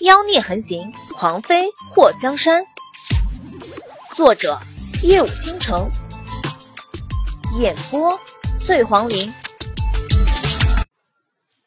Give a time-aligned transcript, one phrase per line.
[0.00, 2.64] 妖孽横行，狂妃祸江山。
[4.16, 4.58] 作者：
[5.02, 5.88] 夜舞倾城，
[7.60, 8.18] 演播：
[8.66, 9.32] 醉黄林。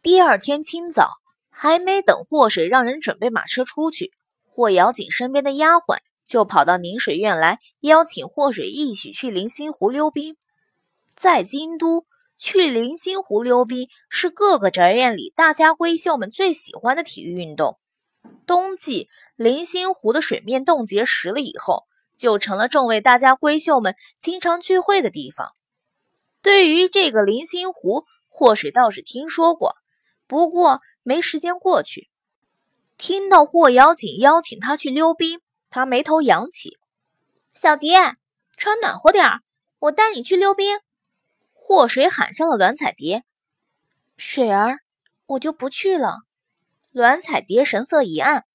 [0.01, 1.11] 第二天清早，
[1.49, 4.11] 还没等祸水让人准备马车出去，
[4.49, 10.35] 霍瑶锦身边的丫鬟就跑到宁水院来，邀请祸水一起去临星湖溜冰。
[11.15, 12.05] 在京都。
[12.37, 17.79] 去临星湖溜冰是各个宅院里大家闺秀们最喜欢的体育运动。
[18.45, 21.85] 冬季林心湖的水面冻结实了以后，
[22.17, 25.53] 就成了众位大家闺秀们经常聚会的地方。
[26.41, 29.75] 对于这个林心湖，祸水倒是听说过，
[30.27, 32.09] 不过没时间过去。
[32.97, 36.77] 听到霍瑶锦邀请他去溜冰，他眉头扬起
[37.53, 38.15] ：“小蝶，
[38.57, 39.41] 穿暖和点儿，
[39.79, 40.79] 我带你去溜冰。”
[41.51, 43.23] 祸水喊上了栾彩蝶，
[44.17, 44.79] 水儿，
[45.25, 46.19] 我就不去了。
[46.95, 48.45] 栾彩蝶神色一暗，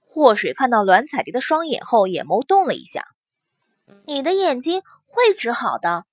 [0.00, 3.06] 祸水看到栾彩蝶的双眼后，眼眸动了一下。
[4.04, 6.04] 你的眼睛会治好的，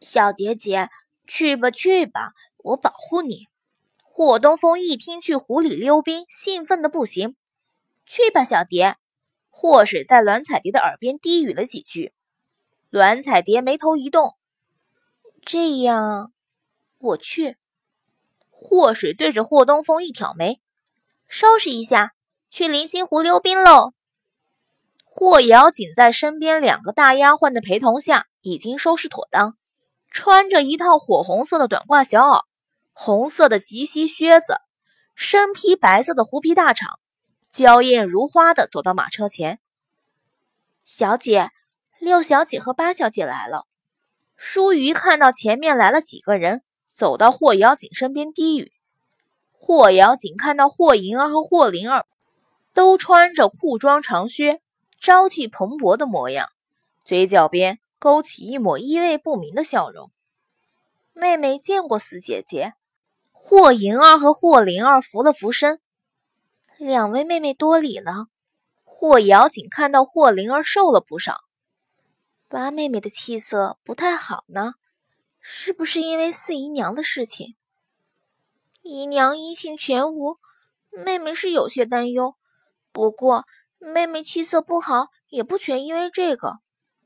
[0.00, 0.88] 小蝶姐，
[1.26, 3.48] 去吧去吧，我保护你。
[4.04, 7.34] 霍东风一听去湖里溜冰，兴奋的不行。
[8.06, 8.98] 去吧，小蝶。
[9.50, 12.12] 祸水在栾彩蝶的耳边低语了几句，
[12.88, 14.36] 栾彩蝶眉头一动。
[15.44, 16.32] 这样，
[16.98, 17.56] 我去。
[18.48, 20.60] 祸水对着霍东风一挑眉，
[21.28, 22.14] 收拾一下，
[22.50, 23.92] 去临星湖溜冰喽。
[25.04, 29.54] 霍瑶锦在身边两个大丫鬟的陪同下，已经收拾妥当，
[30.10, 32.44] 穿着一套火红色的短褂小袄，
[32.94, 34.58] 红色的及膝靴子，
[35.14, 36.86] 身披白色的狐皮大氅，
[37.50, 39.60] 娇艳如花的走到马车前。
[40.82, 41.50] 小姐，
[41.98, 43.66] 六小姐和八小姐来了。
[44.34, 46.62] 舒瑜看到前面来了几个人，
[46.94, 48.72] 走到霍瑶锦身边低语。
[49.60, 52.06] 霍瑶锦看到霍银儿和霍灵儿
[52.72, 54.60] 都穿着裤装长靴，
[54.98, 56.48] 朝气蓬勃的模样，
[57.04, 60.10] 嘴角边勾起一抹意味不明的笑容。
[61.12, 62.74] 妹妹见过四姐姐。
[63.32, 65.80] 霍银儿和霍灵儿扶了扶身，
[66.76, 68.26] 两位妹妹多礼了。
[68.84, 71.38] 霍瑶锦看到霍灵儿瘦了不少。
[72.46, 74.74] 八妹妹的气色不太好呢，
[75.40, 77.56] 是不是因为四姨娘的事情？
[78.88, 80.38] 姨娘音信全无，
[80.90, 82.34] 妹妹是有些担忧。
[82.90, 83.44] 不过
[83.78, 86.54] 妹妹气色不好，也不全因为这个。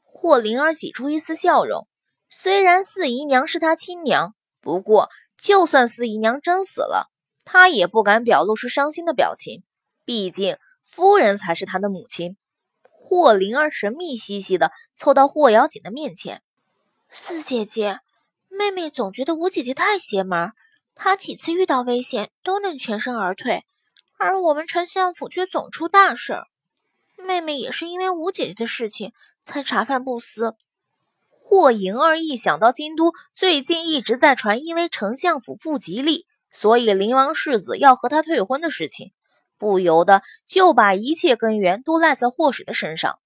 [0.05, 1.89] 霍灵儿挤出一丝笑容，
[2.31, 7.11] 虽然四姨娘是她亲娘，不过就算四姨娘真死了，
[7.45, 9.65] 她也不敢表露出伤心的表情，
[10.05, 12.37] 毕竟夫人才是她的母亲。
[12.83, 16.43] 霍灵儿神秘兮兮的凑到霍瑶锦的面前
[17.11, 17.99] ：“四姐姐，
[18.49, 20.53] 妹妹总觉得五姐姐太邪门，
[21.05, 23.65] 他几次遇到危险都能全身而退，
[24.21, 26.37] 而我们丞相府却总出大事。
[27.17, 30.55] 妹妹也是因为五姐姐的事情才茶饭不思。”
[31.29, 39.11] 霍莹儿一想到京都最近一直在传，因为丞相府不吉利，所以灵王世子要和她退婚的事情。
[39.59, 43.19] 不由得就把一切根源都赖在祸水的身上。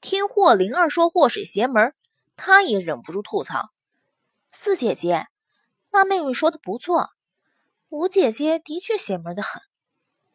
[0.00, 1.94] 听霍灵儿说祸水邪门，
[2.34, 3.70] 他也忍不住吐槽
[4.50, 5.28] ：“四姐姐，
[5.92, 7.10] 那妹妹说的不错，
[7.88, 9.62] 吴姐姐的确邪门的很。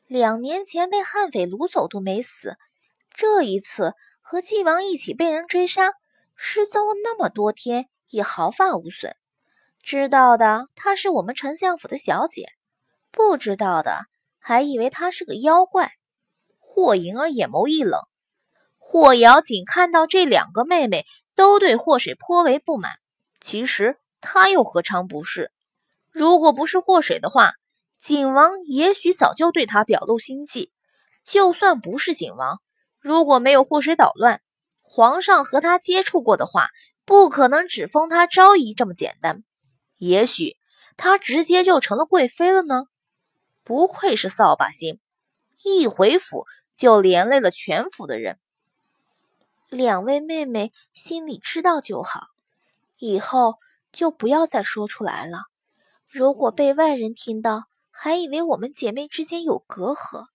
[0.05, 2.55] 两年前被悍匪掳走都没死，
[3.13, 5.91] 这一次和纪王一起被人追杀，
[6.35, 9.15] 失踪了那么多天也毫发无损。
[9.81, 12.47] 知道的她是我们丞相府的小姐，
[13.11, 14.05] 不知道的。”
[14.39, 15.91] 还以为她是个妖怪，
[16.57, 17.99] 霍莹儿眼眸一冷。
[18.77, 22.93] 霍瑶锦看到这两个妹妹都对霍水颇为不满，
[23.41, 25.51] 其实他又何尝不是？
[26.11, 27.53] 如果不是祸水的话，
[27.99, 30.71] 景王也许早就对他表露心迹。
[31.23, 32.61] 就算不是景王，
[32.99, 34.41] 如果没有祸水捣乱，
[34.81, 36.69] 皇上和他接触过的话，
[37.05, 39.43] 不可能只封他昭仪这么简单。
[39.97, 40.57] 也许
[40.95, 42.85] 他直接就成了贵妃了呢？
[43.63, 44.99] 不愧是扫把星，
[45.63, 48.39] 一回府就连累了全府的人。
[49.69, 52.27] 两位妹妹心里知道就好，
[52.97, 53.59] 以后
[53.97, 55.45] 就不要再说出来了。
[56.07, 60.27] 如果被外人听到，还以为我们姐妹之间有隔阂，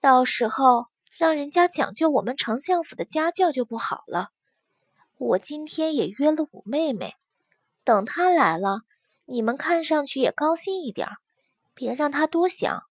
[0.00, 0.86] 到时候
[1.18, 4.30] 让人家讲究我们丞相府的家教就不好了。
[5.18, 7.16] 我今天也约了五妹妹，
[7.84, 8.80] 等她来了，
[9.26, 11.06] 你们看上去也高兴一点。
[11.74, 12.84] 别让她多想。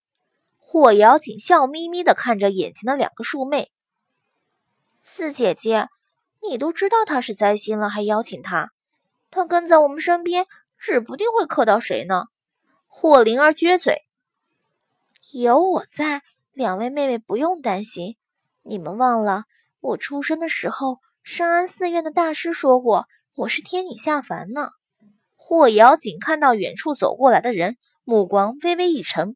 [0.59, 3.71] 霍瑶锦笑眯眯地看着眼前的两个庶妹。
[5.01, 5.87] 四姐姐，
[6.47, 8.71] 你都知道她是灾星了，还邀请她？
[9.31, 10.47] 他跟在我们身边，
[10.77, 12.25] 指不定会克到谁呢。
[12.87, 14.01] 霍灵儿撅嘴
[15.31, 18.17] ：“有我在，两位妹妹不用担心，
[18.63, 19.43] 你们忘了
[19.79, 24.71] 我出生的时候，深安寺院的大师说过我是天女下凡呢。
[25.35, 29.35] 霍瑶锦看到远处走过来的人，目光微微一沉。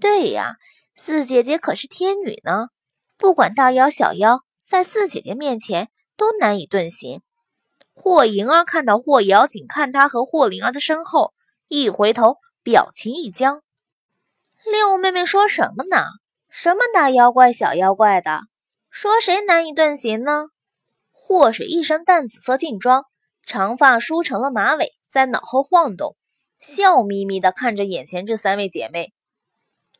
[0.00, 0.56] 对呀，
[0.94, 2.68] 四姐姐可是天女呢，
[3.16, 7.22] 不管大妖小妖，在四姐姐面前都难以遁形。
[7.94, 11.32] 霍莹儿看到霍瑶锦看她和霍灵儿的身后，
[11.68, 13.62] 一回头，表情一僵。
[14.64, 16.04] 六妹妹说什么呢？
[16.50, 18.40] 什么大妖怪、小妖怪的？
[18.90, 20.48] 说谁难以遁形呢？
[21.12, 23.04] 霍水一身淡紫色劲装。
[23.46, 26.16] 长发梳成了马尾，在脑后晃动，
[26.58, 29.12] 笑眯眯地看着眼前这三位姐妹。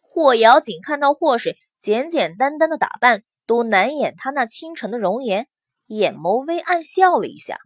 [0.01, 5.47] 霍瑶锦看到霍水简简单单的打扮，都难掩她那倾城的容颜，
[5.87, 7.59] 眼眸微暗笑了一下。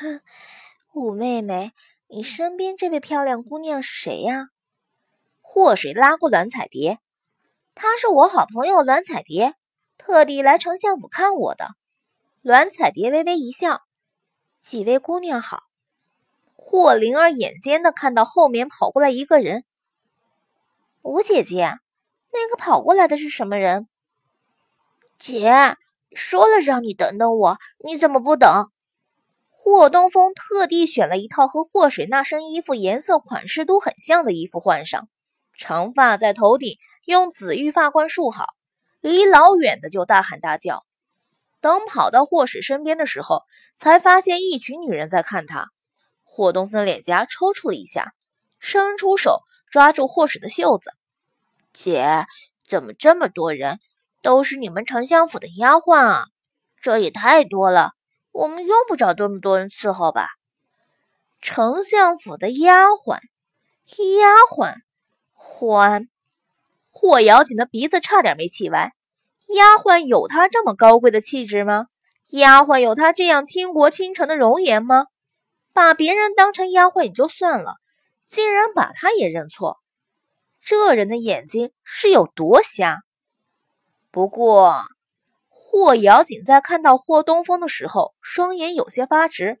[0.00, 0.20] 哼，
[0.94, 1.72] 五妹妹，
[2.06, 4.48] 你身边这位漂亮姑娘是谁呀？
[5.40, 7.00] 霍水拉过栾彩蝶，
[7.74, 9.54] 她是我好朋友栾彩蝶，
[9.96, 11.70] 特地来丞相府看我的。
[12.42, 13.80] 栾彩蝶微微一笑。
[14.62, 15.62] 几位姑娘好，
[16.54, 19.64] 霍灵儿眼尖的看到后面跑过来一个人。
[21.02, 21.78] 吴姐姐，
[22.32, 23.88] 那个跑过来的是什么人？
[25.18, 25.76] 姐
[26.12, 28.70] 说了让你等等我，你怎么不等？
[29.70, 35.10] 霍东风特地选了一套和霍水那身衣服颜色款式都很像的衣服换上，
[35.58, 38.46] 长发在头顶用紫玉发冠束好，
[39.02, 40.86] 离老远的就大喊大叫。
[41.60, 43.42] 等跑到霍水身边的时候，
[43.76, 45.66] 才发现一群女人在看他。
[46.24, 48.14] 霍东风脸颊抽搐了一下，
[48.58, 50.92] 伸出手抓住霍水的袖子
[51.74, 52.24] ：“姐，
[52.66, 53.78] 怎么这么多人？
[54.22, 56.24] 都是你们丞相府的丫鬟啊？
[56.80, 57.92] 这也太多了，
[58.38, 60.28] 我们用不着这么多人伺候吧？”
[61.42, 63.18] 丞相府的丫鬟，
[63.86, 64.74] 丫鬟，
[65.32, 66.08] 欢！
[66.92, 68.92] 霍瑶锦的鼻子差点没气歪。
[69.48, 71.86] 丫鬟有她这么高贵的气质吗？
[72.30, 75.06] 丫鬟有她这样倾国倾城的容颜吗？
[75.72, 77.74] 把别人当成丫鬟也就算了，
[78.28, 79.78] 竟然把她也认错，
[80.60, 82.98] 这人的眼睛是有多瞎？
[84.12, 84.82] 不过，
[85.70, 89.60] 霍瑶锦在看到霍东风的时候，双眼有些发直。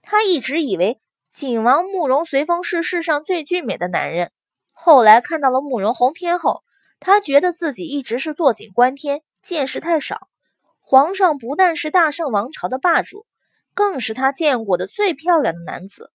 [0.00, 0.98] 他一直以为
[1.30, 4.32] 景王慕容随风是世上最俊美的男人，
[4.72, 6.62] 后来看到了慕容宏天后。
[6.98, 10.28] 他觉得自己一直是坐井观天，见识太少。
[10.80, 13.26] 皇上不但是大圣王朝的霸主，
[13.74, 16.10] 更是他见过的最漂亮的男子。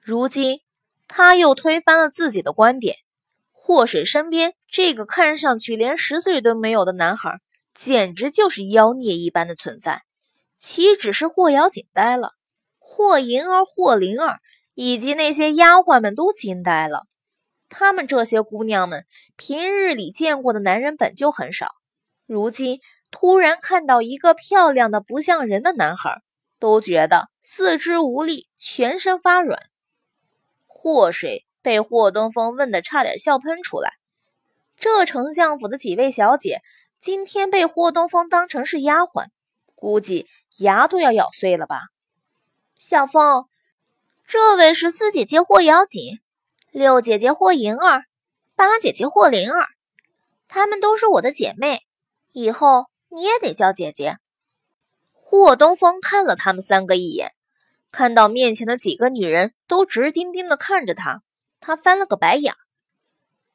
[0.00, 0.60] 如今
[1.08, 2.96] 他又推翻了自己的观点。
[3.50, 7.40] 祸水身边这个看上去连十岁都没有的男孩，
[7.76, 10.02] 简直就是妖孽一般的存在。
[10.58, 12.32] 岂止是霍瑶锦呆了，
[12.78, 14.38] 霍银儿、霍灵儿
[14.74, 17.04] 以及那些丫鬟们都惊呆了。
[17.68, 19.04] 她们这些姑娘们
[19.36, 21.68] 平日里见过的男人本就很少，
[22.26, 22.80] 如今
[23.10, 26.22] 突然看到一个漂亮的不像人的男孩，
[26.58, 29.60] 都觉得四肢无力，全身发软。
[30.66, 33.90] 祸水被霍东风问得差点笑喷出来。
[34.78, 36.60] 这丞相府的几位小姐
[37.00, 39.26] 今天被霍东风当成是丫鬟，
[39.74, 40.26] 估计
[40.58, 41.82] 牙都要咬碎了吧？
[42.78, 43.46] 小凤，
[44.26, 46.20] 这位是四姐姐霍瑶锦。
[46.70, 48.04] 六姐姐霍银儿，
[48.54, 49.66] 八姐姐霍灵儿，
[50.46, 51.80] 她们都是我的姐妹，
[52.32, 54.18] 以后你也得叫姐姐。
[55.12, 57.32] 霍东风看了他们三个一眼，
[57.90, 61.22] 看到面前的几个女人都直盯盯的看着他，
[61.60, 62.54] 他翻了个白眼：“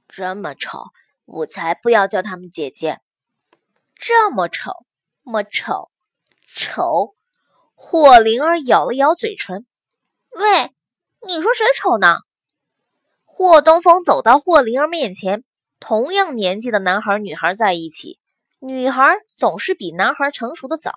[0.09, 0.85] 这么丑，
[1.25, 2.99] 我才不要叫她们姐姐。
[4.03, 4.71] 这么丑，
[5.21, 5.91] 么丑，
[6.55, 7.13] 丑！”
[7.75, 9.67] 霍灵儿咬了咬嘴唇
[10.33, 10.71] ：“喂，
[11.27, 12.17] 你说谁丑呢？”
[13.23, 15.43] 霍东风走到霍灵儿面前，
[15.79, 18.19] 同样年纪的男孩女孩在一起，
[18.57, 20.93] 女孩总是比男孩成熟的早。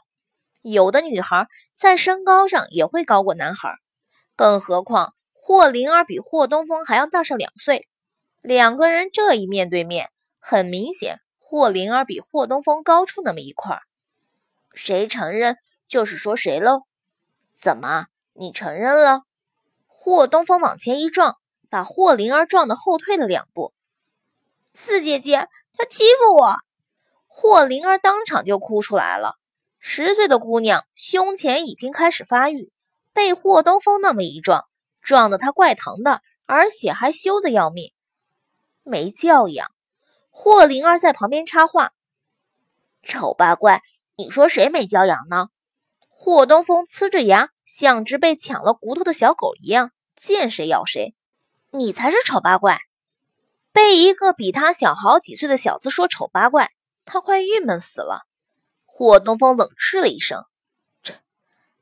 [0.63, 3.77] 有的女孩在身高上也会高过男孩，
[4.35, 7.87] 更何况霍灵儿比霍东风还要大上两岁。
[8.41, 11.21] 两个人这一面对面，很明显，
[11.55, 13.79] 霍灵儿比霍东风高出那么一块。
[14.73, 15.57] 谁承认
[15.87, 16.81] 就是说谁喽？
[17.55, 19.23] 怎么，你承认了？
[19.87, 21.37] 霍东风往前一撞。
[21.71, 23.73] 把霍灵儿撞得后退了两步，
[24.75, 26.57] 四姐姐，她欺负我！
[27.29, 29.37] 霍灵儿当场就哭出来了。
[29.79, 32.73] 十岁的姑娘胸前已经开始发育，
[33.13, 34.67] 被霍东风那么一撞，
[35.01, 37.93] 撞得她怪疼的，而且还羞得要命，
[38.83, 39.74] 没教养。
[40.37, 41.93] 霍灵儿在旁边插话
[43.07, 43.83] ：“丑八怪，
[44.17, 45.47] 你说谁没教养呢？”
[46.11, 51.15] 霍东风呲着牙，像只被抢了骨头的小狗一样，见谁咬谁。
[51.71, 52.81] 你才是丑八怪！
[53.73, 56.69] 被一个比他小好几岁的小子说丑八怪，
[57.05, 58.27] 他快郁闷死了。
[58.85, 60.43] 霍东风冷嗤了一声
[61.01, 61.15] ：“这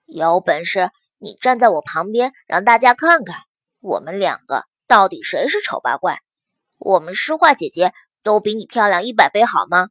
[0.04, 3.36] 有本事你站在我旁边，让大家看看
[3.80, 6.18] 我们两个到底谁是丑八怪。
[6.78, 9.88] 我们诗画姐姐都比你漂亮一百倍，好吗？”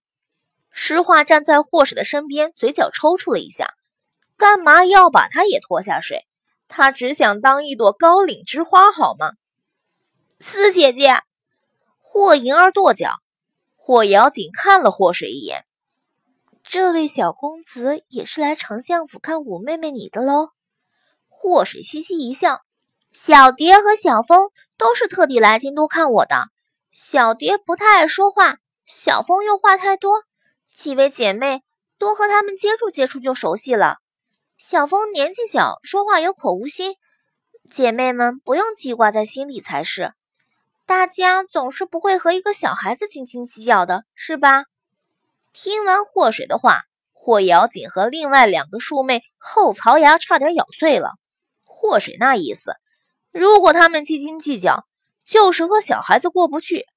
[0.72, 3.74] 诗画站在霍水的身边，嘴角抽搐了一下。
[4.38, 6.26] 干嘛要把他也拖下水？
[6.68, 9.34] 他只想当一朵高岭之花，好吗？
[10.40, 11.22] 四姐姐，
[12.00, 13.12] 霍银儿跺脚。
[13.76, 15.66] 霍瑶锦看了霍水一眼，
[16.64, 20.52] 这位小公子也是来丞相府看五妹妹你的喽。
[21.28, 22.62] 霍水嘻嘻一笑，
[23.12, 26.48] 小蝶和小风都是特地来京都看我的。
[26.91, 30.24] 小蝶不太爱说话，小风又话太多，
[30.75, 31.63] 几位姐妹
[31.98, 33.98] 多和他们接触接触就熟悉了。
[34.57, 36.95] 小风年纪小，说话有口无心，
[37.69, 40.13] 姐妹们不用记挂在心里才是。
[40.86, 44.65] 大家总是不会和一个小孩子斤斤计较的，是吧？
[45.53, 46.81] 听完霍水的话，
[47.13, 51.13] 霍瑶锦和另外两个庶妹后槽牙差点咬碎了。
[51.63, 52.75] 霍水那意思，
[53.31, 54.86] 如果他们斤斤计较，
[55.25, 56.88] 就是和小孩子过不去，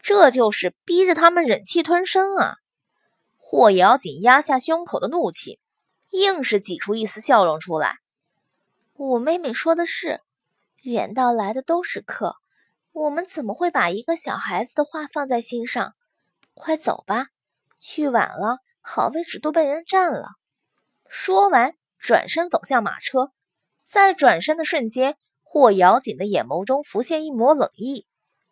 [0.00, 2.56] 这就是逼着他们忍气吞声啊！
[3.36, 5.58] 霍瑶紧压下胸口的怒气。
[6.10, 7.96] 硬是挤出一丝笑容出来。
[8.92, 10.20] 我妹妹说的是，
[10.82, 12.36] 远道来的都是客，
[12.92, 15.92] 我们怎么会把一个小孩子的话放在心上？
[16.54, 17.30] 快走吧，
[17.80, 20.36] 去晚了，好位置都被人占了。
[21.08, 23.32] 说完，转身走向马车。
[23.82, 25.16] 在转身的瞬间，
[25.54, 28.08] 霍瑶锦的眼眸中浮现一抹冷意：“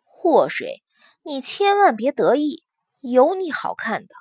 [0.07, 0.81] 霍水，
[1.23, 2.63] 你千万别得意，
[3.01, 4.15] 有你好看的。”